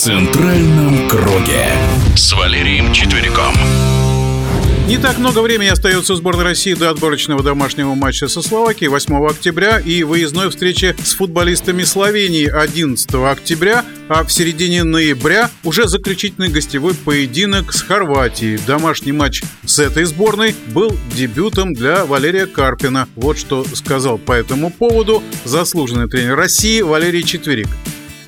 [0.00, 1.66] центральном круге»
[2.16, 3.54] с Валерием Четвериком.
[4.88, 9.78] Не так много времени остается сборной России до отборочного домашнего матча со Словакией 8 октября
[9.78, 16.94] и выездной встречи с футболистами Словении 11 октября, а в середине ноября уже заключительный гостевой
[16.94, 18.58] поединок с Хорватией.
[18.66, 23.06] Домашний матч с этой сборной был дебютом для Валерия Карпина.
[23.16, 27.68] Вот что сказал по этому поводу заслуженный тренер России Валерий Четверик.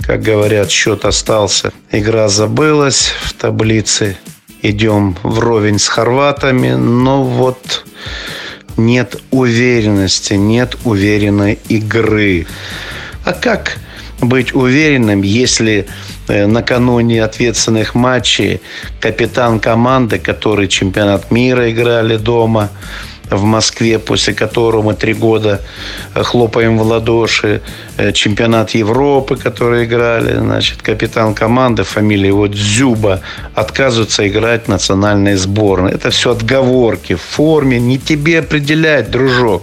[0.03, 1.73] Как говорят, счет остался.
[1.91, 4.17] Игра забылась в таблице
[4.63, 7.85] идем вровень с хорватами, но вот
[8.77, 12.47] нет уверенности, нет уверенной игры.
[13.25, 13.79] А как
[14.21, 15.87] быть уверенным, если
[16.29, 18.61] э, накануне ответственных матчей
[19.01, 22.71] капитан команды, который чемпионат мира играли дома,
[23.37, 25.61] в Москве, после которого мы три года
[26.15, 27.63] э, хлопаем в ладоши.
[27.97, 30.39] Э, чемпионат Европы, который играли.
[30.39, 33.21] Значит, капитан команды, фамилия его Дзюба,
[33.55, 35.93] отказывается играть в национальной сборной.
[35.93, 37.15] Это все отговорки.
[37.15, 39.63] В форме не тебе определять, дружок.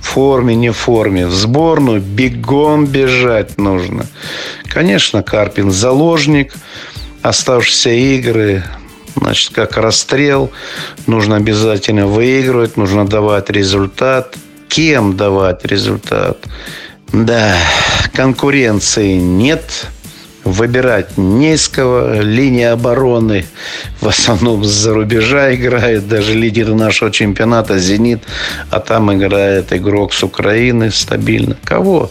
[0.00, 1.26] В форме, не в форме.
[1.26, 4.06] В сборную бегом бежать нужно.
[4.68, 6.54] Конечно, Карпин заложник.
[7.22, 8.64] Оставшиеся игры
[9.16, 10.50] Значит, как расстрел,
[11.06, 14.36] нужно обязательно выигрывать, нужно давать результат.
[14.68, 16.38] Кем давать результат?
[17.12, 17.56] Да,
[18.12, 19.88] конкуренции нет,
[20.44, 21.70] выбирать не из.
[21.76, 23.46] Линия обороны
[24.00, 26.08] в основном за рубежа играет.
[26.08, 28.22] Даже лидер нашего чемпионата «Зенит»,
[28.70, 31.56] а там играет игрок с Украины стабильно.
[31.64, 32.10] Кого?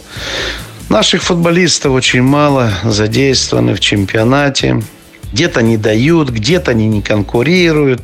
[0.90, 4.82] Наших футболистов очень мало задействованы в чемпионате.
[5.32, 8.02] Где-то не дают, где-то они не конкурируют.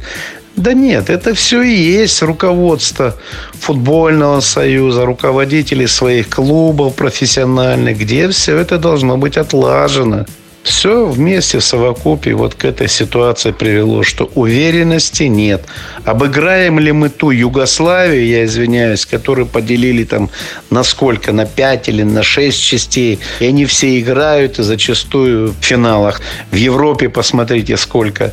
[0.56, 3.14] Да нет, это все и есть руководство
[3.52, 10.24] футбольного союза, руководители своих клубов профессиональных, где все это должно быть отлажено.
[10.66, 15.64] Все вместе в совокупе вот к этой ситуации привело, что уверенности нет.
[16.04, 20.28] Обыграем ли мы ту Югославию, я извиняюсь, которую поделили там
[20.70, 25.64] на сколько, на 5 или на 6 частей, и они все играют, и зачастую в
[25.64, 26.20] финалах.
[26.50, 28.32] В Европе посмотрите, сколько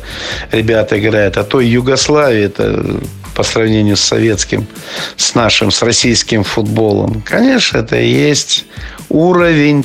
[0.50, 1.36] ребят играет.
[1.36, 2.84] А то Югославия, это
[3.36, 4.66] по сравнению с советским,
[5.16, 7.22] с нашим, с российским футболом.
[7.24, 8.64] Конечно, это и есть
[9.08, 9.84] уровень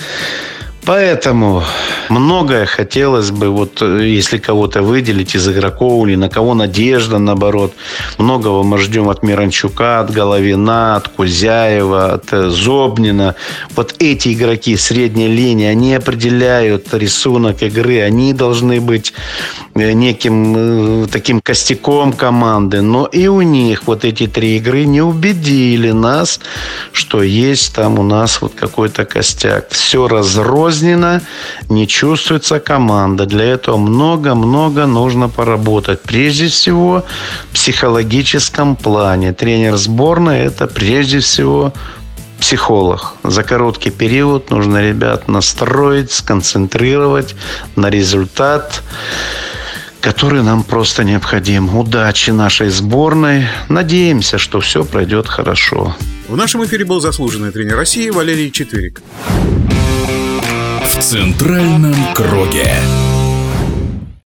[0.86, 1.64] Поэтому
[2.10, 7.74] многое хотелось бы, вот если кого-то выделить из игроков или на кого надежда, наоборот.
[8.18, 13.36] Многого мы ждем от Миранчука, от Головина, от Кузяева, от э, Зобнина.
[13.76, 19.14] Вот эти игроки средней линии, они определяют рисунок игры, они должны быть
[19.76, 22.82] э, неким э, таким костяком команды.
[22.82, 26.40] Но и у них вот эти три игры не убедили нас,
[26.94, 29.70] что есть там у нас вот какой-то костяк.
[29.70, 31.22] Все разрознь разрозненно,
[31.70, 33.26] не чувствуется команда.
[33.26, 36.02] Для этого много-много нужно поработать.
[36.02, 37.04] Прежде всего,
[37.50, 39.34] в психологическом плане.
[39.34, 41.74] Тренер сборной– это прежде всего
[42.40, 43.16] психолог.
[43.24, 47.36] За короткий период нужно ребят настроить, сконцентрировать
[47.76, 48.84] на результат
[50.02, 51.78] который нам просто необходим.
[51.78, 53.48] Удачи нашей сборной.
[53.68, 55.94] Надеемся, что все пройдет хорошо.
[56.30, 59.02] В нашем эфире был заслуженный тренер России Валерий Четверик
[60.86, 62.72] в центральном круге.